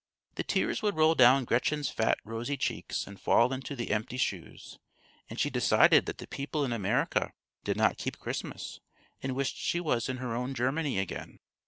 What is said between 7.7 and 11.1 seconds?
not keep Christmas, and wished she was in her own Germany